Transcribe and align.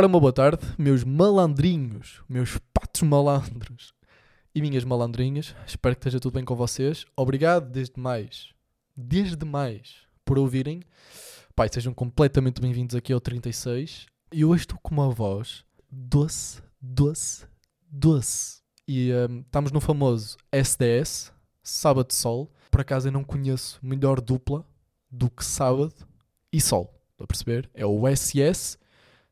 Ora, 0.00 0.06
uma 0.06 0.18
boa 0.18 0.32
tarde, 0.32 0.66
meus 0.78 1.04
malandrinhos, 1.04 2.22
meus 2.26 2.56
patos 2.72 3.02
malandros 3.02 3.92
e 4.54 4.62
minhas 4.62 4.82
malandrinhas. 4.82 5.54
Espero 5.66 5.94
que 5.94 6.00
esteja 6.00 6.18
tudo 6.18 6.32
bem 6.32 6.42
com 6.42 6.56
vocês. 6.56 7.04
Obrigado 7.14 7.70
desde 7.70 8.00
mais, 8.00 8.48
desde 8.96 9.44
mais, 9.44 9.96
por 10.24 10.38
ouvirem. 10.38 10.80
Pai, 11.54 11.68
sejam 11.70 11.92
completamente 11.92 12.62
bem-vindos 12.62 12.96
aqui 12.96 13.12
ao 13.12 13.20
36. 13.20 14.06
E 14.32 14.42
hoje 14.42 14.62
estou 14.62 14.78
com 14.78 14.94
uma 14.94 15.10
voz 15.10 15.66
doce, 15.92 16.62
doce, 16.80 17.44
doce. 17.86 18.62
E 18.88 19.12
hum, 19.12 19.40
estamos 19.40 19.70
no 19.70 19.82
famoso 19.82 20.38
SDS, 20.50 21.30
Sábado 21.62 22.14
Sol. 22.14 22.50
Por 22.70 22.80
acaso 22.80 23.08
eu 23.08 23.12
não 23.12 23.22
conheço 23.22 23.78
melhor 23.82 24.18
dupla 24.18 24.64
do 25.10 25.28
que 25.28 25.44
Sábado 25.44 25.92
e 26.50 26.58
Sol. 26.58 26.90
Estou 27.10 27.26
a 27.26 27.28
perceber? 27.28 27.68
É 27.74 27.84
o 27.84 28.08
SS, 28.08 28.78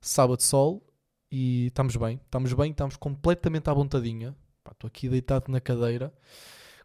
Sábado 0.01 0.43
Sol. 0.43 0.83
E 1.31 1.67
estamos 1.67 1.95
bem, 1.97 2.19
estamos 2.25 2.53
bem, 2.55 2.71
estamos 2.71 2.97
completamente 2.97 3.69
à 3.69 3.75
vontadinha. 3.75 4.35
Estou 4.71 4.89
aqui 4.89 5.09
deitado 5.09 5.51
na 5.51 5.61
cadeira, 5.61 6.13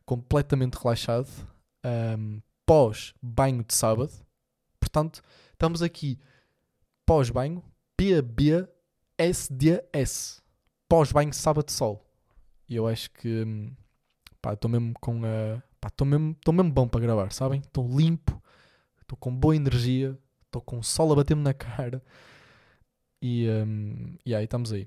completamente 0.05 0.76
relaxado, 0.76 1.30
hum, 2.18 2.41
pós 2.66 3.13
banho 3.21 3.63
de 3.63 3.73
sábado. 3.73 4.12
Portanto, 4.80 5.21
estamos 5.52 5.81
aqui 5.81 6.20
pós 7.05 7.30
banho, 7.30 7.63
PBSDS, 7.98 8.71
pós 10.90 11.12
banho 11.12 11.34
sábado 11.34 11.68
de 11.68 11.71
sol. 11.71 12.05
E 12.68 12.76
eu 12.76 12.88
acho 12.88 13.12
que 13.12 13.43
hum, 13.43 13.73
estou 14.52 14.70
mesmo 14.70 14.93
com 14.99 15.21
a. 15.26 15.62
Estou 15.85 16.07
mesmo, 16.07 16.32
estou 16.32 16.54
mesmo 16.54 16.71
bom 16.71 16.88
para 16.88 17.02
gravar, 17.02 17.32
sabem? 17.34 17.59
Estou 17.59 17.85
limpo, 17.88 18.41
estou 19.02 19.18
com 19.18 19.35
boa 19.35 19.55
energia, 19.55 20.18
estou 20.45 20.62
com 20.62 20.80
o 20.80 20.84
sol 20.84 21.12
a 21.12 21.16
bater-me 21.16 21.43
na 21.43 21.54
cara. 21.55 22.02
E, 23.26 23.48
hum, 23.50 24.18
e 24.26 24.36
aí 24.36 24.44
estamos 24.44 24.73
aí. 24.73 24.86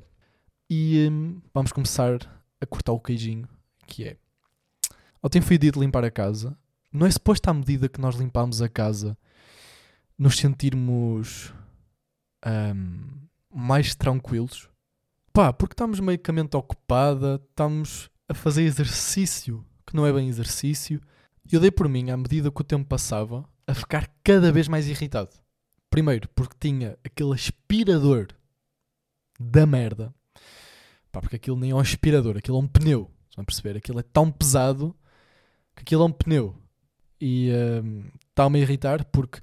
E 0.69 1.09
hum, 1.11 1.41
vamos 1.55 1.73
começar 1.73 2.19
a 2.61 2.67
cortar 2.67 2.93
o 2.93 3.01
queijinho, 3.01 3.49
que 3.87 4.05
é. 4.05 4.19
Ontem 5.23 5.41
fui 5.41 5.57
o 5.57 5.59
dia 5.59 5.73
de 5.73 5.81
limpar 5.81 6.05
a 6.05 6.11
casa. 6.11 6.55
Não 6.93 7.07
é 7.07 7.11
suposto 7.11 7.49
à 7.49 7.55
medida 7.55 7.89
que 7.89 7.99
nós 7.99 8.15
limpamos 8.17 8.61
a 8.61 8.69
casa 8.69 9.17
nos 10.19 10.37
sentirmos 10.37 11.55
ahm, 12.45 13.27
mais 13.55 13.95
tranquilos? 13.95 14.69
Pá, 15.33 15.51
porque 15.51 15.73
estamos 15.73 15.99
meio 15.99 16.19
que 16.19 16.31
a 16.31 16.35
mente 16.35 16.59
ocupada, 16.59 17.41
estamos 17.49 18.11
a 18.29 18.35
fazer 18.35 18.65
exercício, 18.65 19.65
que 19.87 19.97
não 19.97 20.07
é 20.07 20.13
bem 20.13 20.29
exercício. 20.29 21.01
E 21.51 21.55
eu 21.55 21.61
dei 21.61 21.71
por 21.71 21.89
mim, 21.89 22.11
à 22.11 22.17
medida 22.19 22.51
que 22.51 22.61
o 22.61 22.65
tempo 22.65 22.87
passava, 22.87 23.49
a 23.67 23.73
ficar 23.73 24.11
cada 24.23 24.53
vez 24.53 24.69
mais 24.69 24.89
irritado. 24.89 25.31
Primeiro, 25.97 26.29
porque 26.35 26.55
tinha 26.61 26.99
aquele 27.03 27.33
aspirador 27.33 28.27
da 29.41 29.65
merda. 29.65 30.15
Pá, 31.11 31.23
porque 31.23 31.37
aquilo 31.37 31.57
nem 31.57 31.71
é 31.71 31.75
um 31.75 31.79
aspirador, 31.79 32.37
aquilo 32.37 32.59
é 32.59 32.61
um 32.61 32.67
pneu. 32.67 33.11
Estão 33.31 33.41
a 33.41 33.47
perceber? 33.47 33.79
Aquilo 33.79 34.01
é 34.01 34.03
tão 34.03 34.31
pesado 34.31 34.95
que 35.75 35.81
aquilo 35.81 36.03
é 36.03 36.05
um 36.05 36.13
pneu. 36.13 36.55
E 37.19 37.51
hum, 37.83 38.11
estava-me 38.29 38.59
a 38.59 38.63
irritar 38.63 39.07
porque 39.07 39.41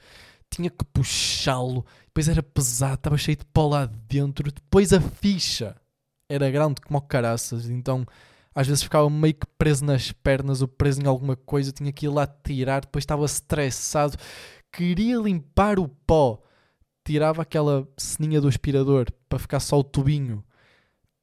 tinha 0.48 0.70
que 0.70 0.86
puxá-lo, 0.94 1.84
depois 2.06 2.30
era 2.30 2.44
pesado, 2.44 2.94
estava 2.94 3.18
cheio 3.18 3.38
de 3.38 3.46
pó 3.46 3.70
lá 3.70 3.88
dentro, 3.88 4.52
depois 4.52 4.94
a 4.94 5.02
ficha 5.02 5.76
era 6.30 6.52
grande 6.52 6.82
como 6.82 7.02
caraças, 7.02 7.68
então 7.68 8.06
às 8.54 8.68
vezes 8.68 8.84
ficava 8.84 9.10
meio 9.10 9.34
que 9.34 9.48
preso 9.58 9.84
nas 9.84 10.12
pernas 10.12 10.62
ou 10.62 10.68
preso 10.68 11.02
em 11.02 11.08
alguma 11.08 11.36
coisa, 11.36 11.72
tinha 11.72 11.92
que 11.92 12.06
ir 12.06 12.10
lá 12.10 12.28
tirar, 12.28 12.82
depois 12.82 13.02
estava 13.02 13.26
estressado, 13.26 14.16
queria 14.74 15.18
limpar 15.18 15.80
o 15.80 15.88
pó, 15.88 16.42
tirava 17.06 17.44
aquela 17.44 17.88
ceninha 17.96 18.42
do 18.42 18.48
aspirador 18.48 19.06
para 19.30 19.38
ficar 19.38 19.60
só 19.60 19.80
o 19.80 19.84
tubinho, 19.84 20.44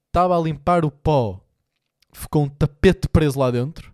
estava 0.07 0.39
a 0.39 0.41
limpar 0.41 0.85
o 0.85 0.91
pó, 0.91 1.45
ficou 2.13 2.45
um 2.45 2.49
tapete 2.49 3.09
preso 3.09 3.41
lá 3.41 3.51
dentro. 3.51 3.93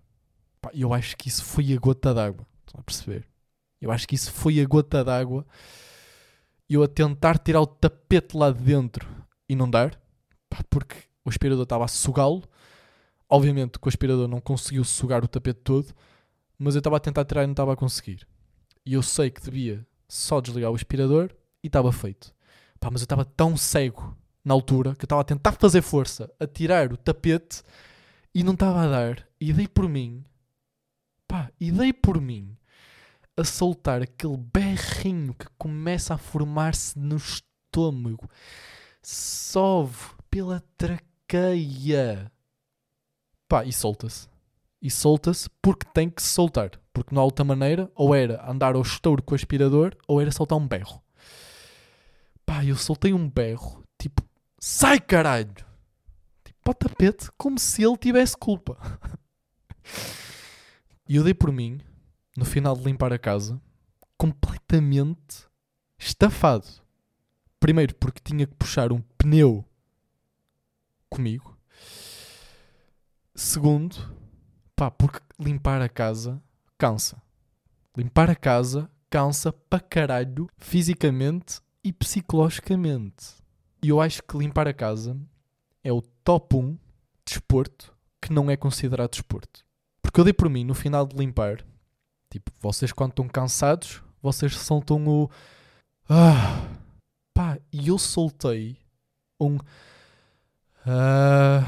Eu 0.75 0.93
acho 0.93 1.17
que 1.17 1.29
isso 1.29 1.43
foi 1.43 1.73
a 1.73 1.79
gota 1.79 2.13
d'água, 2.13 2.47
estão 2.67 2.81
a 2.81 2.85
perceber? 2.85 3.27
Eu 3.81 3.91
acho 3.91 4.07
que 4.07 4.15
isso 4.15 4.31
foi 4.33 4.61
a 4.61 4.67
gota 4.67 5.03
d'água. 5.03 5.47
Eu 6.69 6.83
a 6.83 6.89
tentar 6.89 7.39
tirar 7.39 7.61
o 7.61 7.67
tapete 7.67 8.37
lá 8.37 8.51
de 8.51 8.61
dentro 8.61 9.09
e 9.49 9.55
não 9.55 9.71
dar, 9.71 9.99
porque 10.69 10.97
o 11.25 11.31
aspirador 11.31 11.63
estava 11.63 11.85
a 11.85 11.89
sugá-lo. 11.89 12.43
Obviamente 13.29 13.79
que 13.79 13.87
o 13.87 13.89
aspirador 13.89 14.27
não 14.27 14.41
conseguiu 14.41 14.85
sugar 14.85 15.25
o 15.25 15.29
tapete 15.29 15.61
todo, 15.63 15.95
mas 16.59 16.75
eu 16.75 16.81
estava 16.81 16.97
a 16.97 17.01
tentar 17.01 17.25
tirar 17.25 17.45
e 17.45 17.47
não 17.47 17.53
estava 17.53 17.73
a 17.73 17.77
conseguir. 17.77 18.27
E 18.87 18.95
eu 18.95 19.03
sei 19.03 19.31
que 19.31 19.43
devia 19.43 19.85
só 20.09 20.41
desligar 20.41 20.71
o 20.71 20.77
aspirador 20.77 21.35
e 21.61 21.67
estava 21.67 21.91
feito. 21.91 22.33
Pá, 22.79 22.89
mas 22.91 23.01
eu 23.01 23.07
estava 23.07 23.25
tão 23.25 23.57
cego 23.57 24.17
na 24.45 24.55
altura 24.55 24.95
que 24.95 25.03
eu 25.03 25.07
estava 25.07 25.23
a 25.23 25.25
tentar 25.25 25.53
fazer 25.53 25.83
força 25.83 26.33
a 26.39 26.47
tirar 26.47 26.93
o 26.93 26.97
tapete 26.97 27.65
e 28.33 28.45
não 28.45 28.53
estava 28.53 28.83
a 28.83 28.89
dar. 28.89 29.27
E 29.41 29.53
dei 29.53 29.67
por 29.67 29.89
mim, 29.89 30.25
pá, 31.27 31.51
e 31.59 31.73
dei 31.73 31.93
por 31.93 32.21
mim 32.21 32.57
a 33.37 33.43
soltar 33.43 34.03
aquele 34.03 34.37
berrinho 34.37 35.35
que 35.35 35.47
começa 35.59 36.15
a 36.15 36.19
formar-se 36.19 36.99
no 36.99 37.17
estômago, 37.17 38.31
sobe 39.03 39.97
pela 40.31 40.63
traqueia, 40.79 42.31
pá, 43.49 43.65
e 43.65 43.73
solta-se. 43.73 44.29
E 44.81 44.91
solta-se 44.91 45.51
porque 45.61 45.87
tem 45.93 46.09
que 46.09 46.23
soltar. 46.23 46.71
Porque 46.97 47.15
não 47.15 47.21
há 47.21 47.25
outra 47.27 47.45
maneira, 47.45 47.93
ou 47.95 48.15
era 48.15 48.43
andar 48.51 48.75
ao 48.75 48.81
estouro 48.81 49.23
com 49.23 49.35
o 49.35 49.37
aspirador, 49.37 49.95
ou 50.09 50.19
era 50.19 50.33
soltar 50.33 50.57
um 50.57 50.67
berro. 50.67 51.03
Pá, 52.47 52.65
eu 52.65 52.75
soltei 52.75 53.13
um 53.13 53.29
berro, 53.29 53.85
tipo, 53.99 54.23
sai 54.59 54.99
caralho! 54.99 55.53
Tipo, 56.43 56.59
para 56.65 56.71
o 56.71 56.75
tapete, 56.75 57.29
como 57.37 57.59
se 57.59 57.85
ele 57.85 57.99
tivesse 57.99 58.35
culpa. 58.35 58.79
E 61.07 61.17
eu 61.17 61.23
dei 61.23 61.35
por 61.35 61.53
mim, 61.53 61.79
no 62.35 62.47
final 62.47 62.75
de 62.75 62.83
limpar 62.83 63.13
a 63.13 63.19
casa, 63.19 63.61
completamente 64.17 65.47
estafado. 65.99 66.67
Primeiro 67.61 67.95
porque 67.97 68.23
tinha 68.25 68.47
que 68.47 68.55
puxar 68.55 68.91
um 68.91 69.03
pneu 69.19 69.63
comigo. 71.11 71.59
Segundo, 73.35 73.97
pá, 74.75 74.91
porque 74.91 75.21
limpar 75.39 75.83
a 75.83 75.91
casa 75.91 76.43
cansa. 76.79 77.21
Limpar 77.97 78.31
a 78.31 78.37
casa 78.37 78.91
cansa 79.09 79.53
para 79.53 79.81
caralho 79.81 80.49
fisicamente 80.59 81.61
e 81.83 81.93
psicologicamente. 81.93 83.37
E 83.83 83.89
eu 83.89 84.01
acho 84.01 84.23
que 84.23 84.37
limpar 84.37 84.67
a 84.69 84.75
casa 84.75 85.17
é 85.83 85.93
o 85.93 86.03
top 86.03 86.57
1 86.57 86.79
desporto 87.25 87.97
que 88.21 88.33
não 88.33 88.51
é 88.51 88.57
considerado 88.57 89.11
desporto. 89.11 89.65
Porque 90.03 90.21
eu 90.21 90.25
dei 90.25 90.33
por 90.33 90.49
mim 90.49 90.65
no 90.65 90.75
final 90.75 91.07
de 91.07 91.17
limpar, 91.17 91.65
tipo, 92.31 92.51
vocês 92.61 92.93
quando 92.93 93.11
estão 93.11 93.29
cansados, 93.29 94.03
vocês 94.21 94.57
soltam 94.57 95.07
o. 95.07 95.31
Ah, 96.09 96.69
pá, 97.33 97.59
e 97.73 97.89
eu 97.89 97.99
soltei 97.99 98.79
um. 99.41 99.59
Ah, 100.85 101.63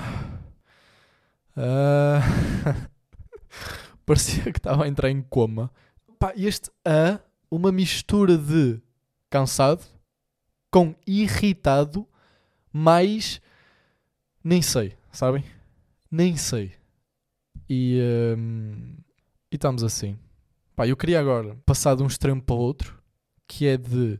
ah, 1.56 2.88
parecia 4.08 4.50
que 4.50 4.58
estava 4.58 4.84
a 4.84 4.88
entrar 4.88 5.10
em 5.10 5.20
coma. 5.20 5.70
Pá, 6.18 6.32
este 6.34 6.70
A, 6.82 7.20
uma 7.50 7.70
mistura 7.70 8.38
de 8.38 8.80
cansado 9.28 9.84
com 10.70 10.94
irritado, 11.06 12.08
mais. 12.72 13.40
Nem 14.42 14.62
sei, 14.62 14.96
sabem? 15.12 15.44
Nem 16.10 16.36
sei. 16.36 16.72
E, 17.68 18.00
hum, 18.36 18.96
e 19.52 19.56
estamos 19.56 19.84
assim. 19.84 20.18
Pá, 20.74 20.88
eu 20.88 20.96
queria 20.96 21.20
agora 21.20 21.54
passar 21.66 21.94
de 21.94 22.02
um 22.02 22.06
extremo 22.06 22.40
para 22.40 22.54
o 22.54 22.58
outro, 22.58 22.98
que 23.46 23.66
é 23.66 23.76
de 23.76 24.18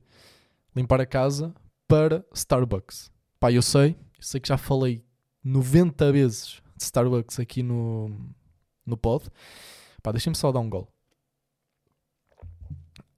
limpar 0.77 1.01
a 1.01 1.07
casa 1.07 1.55
para 1.87 2.25
Starbucks. 2.35 3.11
Pá, 3.41 3.51
eu 3.51 3.63
sei, 3.63 3.97
sei 4.21 4.39
que 4.39 4.49
já 4.49 4.59
falei 4.59 5.03
90 5.43 6.13
vezes 6.13 6.63
de 6.77 6.85
Starbucks 6.85 7.41
aqui 7.41 7.63
no, 7.63 8.11
no 8.85 8.97
pod. 8.97 9.31
Pá, 10.09 10.13
deixem-me 10.13 10.35
só 10.35 10.51
dar 10.51 10.61
um 10.61 10.71
gol. 10.71 10.89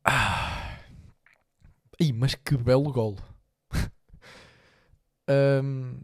Ah. 0.04 0.76
Ih, 2.00 2.12
mas 2.12 2.34
que 2.34 2.56
belo 2.56 2.90
gol. 2.90 3.16
um, 5.62 6.00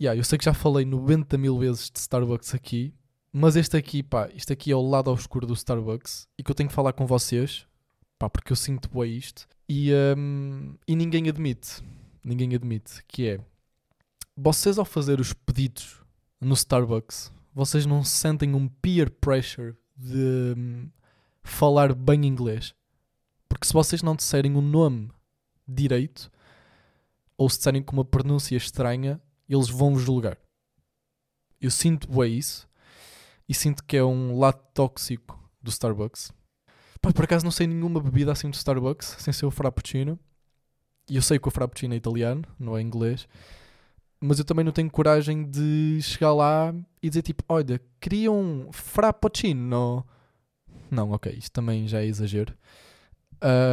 yeah, 0.00 0.18
eu 0.18 0.24
sei 0.24 0.38
que 0.38 0.46
já 0.46 0.54
falei 0.54 0.86
90 0.86 1.36
mil 1.36 1.58
vezes 1.58 1.90
de 1.90 1.98
Starbucks 1.98 2.54
aqui, 2.54 2.94
mas 3.30 3.54
este 3.54 3.76
aqui, 3.76 4.02
pá, 4.02 4.30
isto 4.32 4.50
aqui 4.50 4.72
é 4.72 4.74
o 4.74 4.80
lado 4.80 5.10
obscuro 5.10 5.46
do 5.46 5.52
Starbucks 5.52 6.26
e 6.38 6.42
que 6.42 6.50
eu 6.50 6.54
tenho 6.54 6.70
que 6.70 6.74
falar 6.74 6.94
com 6.94 7.04
vocês, 7.06 7.66
pá, 8.18 8.30
porque 8.30 8.50
eu 8.50 8.56
sinto 8.56 8.88
boa 8.88 9.06
isto 9.06 9.46
e, 9.68 9.92
hum, 10.16 10.74
e 10.88 10.96
ninguém 10.96 11.28
admite, 11.28 11.82
ninguém 12.24 12.54
admite, 12.54 13.04
que 13.06 13.28
é 13.28 13.40
vocês 14.34 14.78
ao 14.78 14.86
fazer 14.86 15.20
os 15.20 15.34
pedidos 15.34 16.02
no 16.40 16.54
Starbucks, 16.54 17.30
vocês 17.52 17.84
não 17.84 18.02
sentem 18.02 18.54
um 18.54 18.66
peer 18.66 19.10
pressure 19.10 19.76
de 19.96 20.54
hum, 20.56 20.88
falar 21.42 21.94
bem 21.94 22.24
inglês? 22.26 22.74
Porque 23.48 23.66
se 23.66 23.72
vocês 23.72 24.02
não 24.02 24.16
disserem 24.16 24.56
o 24.56 24.60
nome 24.60 25.10
direito, 25.66 26.30
ou 27.36 27.48
se 27.48 27.58
disserem 27.58 27.82
com 27.82 27.92
uma 27.92 28.04
pronúncia 28.04 28.56
estranha, 28.56 29.20
eles 29.48 29.68
vão 29.68 29.98
julgar. 29.98 30.38
Eu 31.60 31.70
sinto 31.70 32.08
bem 32.08 32.36
isso 32.36 32.68
e 33.48 33.54
sinto 33.54 33.84
que 33.84 33.96
é 33.96 34.04
um 34.04 34.38
lado 34.38 34.60
tóxico 34.72 35.38
do 35.62 35.70
Starbucks. 35.70 36.32
Pá, 37.00 37.12
por 37.12 37.24
acaso 37.24 37.44
não 37.44 37.50
sei 37.50 37.66
nenhuma 37.66 38.00
bebida 38.00 38.32
assim 38.32 38.48
do 38.48 38.54
Starbucks, 38.54 39.16
sem 39.18 39.32
ser 39.32 39.46
o 39.46 39.50
Frappuccino. 39.50 40.18
E 41.08 41.16
eu 41.16 41.22
sei 41.22 41.38
que 41.38 41.48
o 41.48 41.50
Frappuccino 41.50 41.94
é 41.94 41.96
italiano, 41.96 42.42
não 42.58 42.76
é 42.76 42.80
inglês. 42.80 43.28
Mas 44.26 44.38
eu 44.38 44.44
também 44.46 44.64
não 44.64 44.72
tenho 44.72 44.90
coragem 44.90 45.44
de 45.44 46.00
chegar 46.00 46.32
lá 46.32 46.74
e 47.02 47.10
dizer 47.10 47.20
tipo, 47.20 47.44
olha, 47.46 47.78
queria 48.00 48.32
um 48.32 48.72
Frappuccino. 48.72 50.02
Não, 50.90 51.10
ok, 51.10 51.30
isto 51.30 51.52
também 51.52 51.86
já 51.86 52.00
é 52.00 52.06
exagero. 52.06 52.56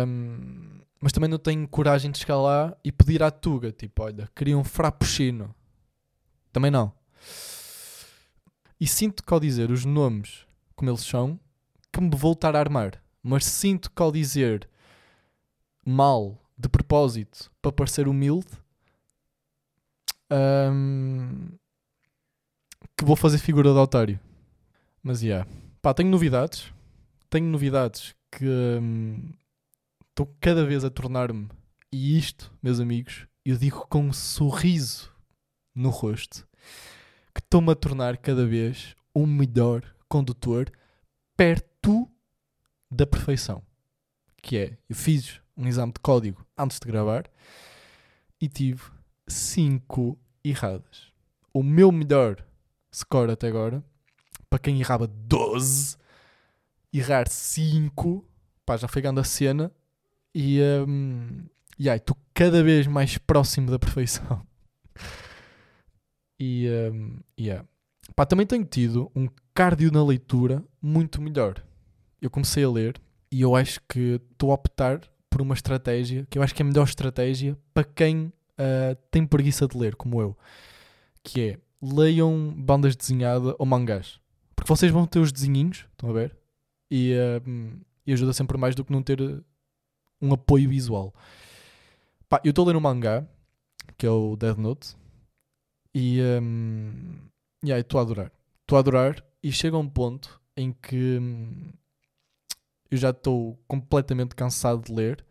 Um, 0.05 0.81
mas 0.99 1.13
também 1.13 1.29
não 1.29 1.37
tenho 1.37 1.65
coragem 1.69 2.11
de 2.11 2.17
chegar 2.17 2.35
lá 2.35 2.75
e 2.83 2.91
pedir 2.91 3.23
à 3.23 3.31
Tuga, 3.31 3.71
tipo, 3.71 4.03
olha, 4.03 4.29
queria 4.35 4.57
um 4.57 4.63
Frappuccino. 4.65 5.55
Também 6.51 6.69
não. 6.69 6.91
E 8.77 8.85
sinto 8.85 9.23
que 9.23 9.33
ao 9.33 9.39
dizer 9.39 9.71
os 9.71 9.85
nomes 9.85 10.45
como 10.75 10.91
eles 10.91 11.05
são, 11.05 11.39
que 11.93 12.01
me 12.01 12.13
voltar 12.13 12.57
a 12.57 12.59
armar. 12.59 13.01
Mas 13.23 13.45
sinto 13.45 13.89
que 13.89 14.01
ao 14.01 14.11
dizer 14.11 14.67
mal, 15.85 16.37
de 16.57 16.67
propósito, 16.67 17.49
para 17.61 17.71
parecer 17.71 18.05
humilde, 18.05 18.60
hum, 20.31 21.49
que 22.97 23.05
vou 23.05 23.15
fazer 23.15 23.37
figura 23.37 23.71
de 23.71 23.77
otário. 23.77 24.19
Mas, 25.03 25.21
yeah. 25.21 25.49
Pá, 25.81 25.93
tenho 25.93 26.09
novidades. 26.09 26.71
Tenho 27.29 27.47
novidades 27.47 28.15
que 28.31 28.45
estou 30.09 30.27
hum, 30.27 30.35
cada 30.39 30.65
vez 30.65 30.83
a 30.83 30.89
tornar-me. 30.89 31.49
E 31.91 32.17
isto, 32.17 32.51
meus 32.61 32.79
amigos, 32.79 33.27
eu 33.45 33.57
digo 33.57 33.85
com 33.87 34.05
um 34.05 34.13
sorriso 34.13 35.11
no 35.73 35.89
rosto, 35.89 36.47
que 37.33 37.41
estou-me 37.41 37.71
a 37.71 37.75
tornar 37.75 38.17
cada 38.17 38.45
vez 38.45 38.95
um 39.15 39.25
melhor 39.25 39.83
condutor 40.07 40.71
perto 41.35 42.09
da 42.89 43.05
perfeição. 43.07 43.63
Que 44.41 44.57
é, 44.57 44.77
eu 44.89 44.95
fiz 44.95 45.41
um 45.55 45.67
exame 45.67 45.93
de 45.93 45.99
código 45.99 46.45
antes 46.57 46.79
de 46.79 46.87
gravar 46.87 47.29
e 48.39 48.47
tive 48.47 48.81
5 49.31 50.17
erradas. 50.43 51.11
O 51.53 51.63
meu 51.63 51.91
melhor 51.91 52.43
score 52.93 53.31
até 53.31 53.47
agora, 53.47 53.83
para 54.49 54.59
quem 54.59 54.79
errava 54.79 55.07
12, 55.07 55.97
errar 56.93 57.27
5, 57.27 58.25
pá, 58.65 58.77
já 58.77 58.87
foi 58.87 59.01
grande 59.01 59.19
a 59.19 59.23
cena 59.23 59.71
e 60.33 60.59
um, 60.87 61.45
estou 61.77 62.17
cada 62.33 62.63
vez 62.63 62.87
mais 62.87 63.17
próximo 63.17 63.71
da 63.71 63.79
perfeição. 63.79 64.45
e 66.39 66.67
um, 66.91 67.19
yeah. 67.39 67.65
Pá, 68.15 68.25
também 68.25 68.45
tenho 68.45 68.65
tido 68.65 69.11
um 69.15 69.27
cardio 69.53 69.91
na 69.91 70.03
leitura 70.03 70.63
muito 70.81 71.21
melhor. 71.21 71.63
Eu 72.21 72.29
comecei 72.29 72.63
a 72.63 72.69
ler 72.69 73.01
e 73.31 73.41
eu 73.41 73.55
acho 73.55 73.79
que 73.87 74.19
estou 74.31 74.51
a 74.51 74.55
optar 74.55 75.01
por 75.29 75.41
uma 75.41 75.53
estratégia 75.53 76.27
que 76.29 76.37
eu 76.37 76.43
acho 76.43 76.53
que 76.53 76.61
é 76.61 76.65
a 76.65 76.67
melhor 76.67 76.83
estratégia 76.83 77.57
para 77.73 77.85
quem 77.85 78.33
uh, 78.61 78.95
tem 79.09 79.25
preguiça 79.25 79.67
de 79.67 79.77
ler, 79.77 79.95
como 79.95 80.21
eu. 80.21 80.37
Que 81.23 81.41
é, 81.41 81.59
leiam 81.81 82.53
bandas 82.55 82.95
desenhadas 82.95 83.55
ou 83.57 83.65
mangás. 83.65 84.19
Porque 84.55 84.69
vocês 84.69 84.91
vão 84.91 85.07
ter 85.07 85.19
os 85.19 85.31
desenhinhos, 85.31 85.85
estão 85.91 86.09
a 86.09 86.13
ver? 86.13 86.37
E, 86.89 87.13
uh, 87.13 87.79
e 88.05 88.13
ajuda 88.13 88.33
sempre 88.33 88.57
mais 88.57 88.75
do 88.75 88.85
que 88.85 88.91
não 88.91 89.01
ter 89.01 89.19
um 90.21 90.33
apoio 90.33 90.69
visual. 90.69 91.13
Pá, 92.29 92.39
eu 92.43 92.51
estou 92.51 92.63
a 92.63 92.67
ler 92.67 92.77
um 92.77 92.81
mangá, 92.81 93.27
que 93.97 94.05
é 94.05 94.09
o 94.09 94.35
Death 94.35 94.57
Note, 94.57 94.95
e 95.93 96.21
um, 96.41 97.17
yeah, 97.63 97.81
estou 97.81 97.99
a 97.99 98.03
adorar. 98.03 98.31
Estou 98.61 98.77
a 98.77 98.79
adorar 98.79 99.23
e 99.43 99.51
chega 99.51 99.77
um 99.77 99.89
ponto 99.89 100.39
em 100.55 100.71
que 100.71 101.17
hum, 101.19 101.73
eu 102.89 102.97
já 102.97 103.09
estou 103.09 103.59
completamente 103.67 104.35
cansado 104.35 104.85
de 104.85 104.93
ler 104.93 105.25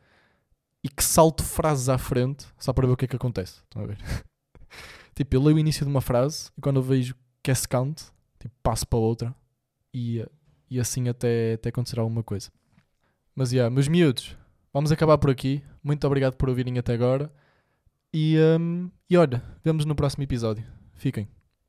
e 0.82 0.88
que 0.88 1.05
salto 1.05 1.43
frases 1.43 1.88
à 1.88 1.99
frente 1.99 2.47
só 2.59 2.73
para 2.73 2.87
ver 2.87 2.93
o 2.93 2.97
que 2.97 3.05
é 3.05 3.09
que 3.09 3.17
acontece. 3.17 3.61
Estão 3.65 3.82
a 3.82 3.87
ver? 3.87 3.99
tipo, 5.15 5.37
eu 5.37 5.43
leio 5.43 5.56
o 5.56 5.61
início 5.61 5.85
de 5.85 5.91
uma 5.91 6.00
frase 6.00 6.50
e 6.56 6.61
quando 6.61 6.77
eu 6.77 6.82
vejo 6.82 7.15
que 7.43 7.50
é 7.50 7.55
secante, 7.55 8.05
tipo, 8.38 8.55
passo 8.62 8.87
para 8.87 8.99
outra 8.99 9.35
e, 9.93 10.25
e 10.71 10.81
assim 10.81 11.09
até, 11.09 11.55
até 11.55 11.69
acontecer 11.69 11.99
alguma 11.99 12.23
coisa. 12.23 12.50
Mas, 13.35 13.53
yeah, 13.53 13.73
meus 13.73 13.88
miúdos, 13.88 14.37
vamos 14.73 14.93
acabar 14.93 15.19
por 15.19 15.31
aqui. 15.31 15.62
Muito 15.82 16.06
obrigado 16.06 16.37
por 16.37 16.49
ouvirem 16.49 16.79
até 16.79 16.94
agora. 16.94 17.32
E, 18.12 18.37
um, 18.59 18.91
e 19.09 19.17
olha, 19.17 19.43
vemos 19.65 19.85
no 19.85 19.94
próximo 19.94 20.25
episódio. 20.25 20.65
Fiquem. 20.94 21.29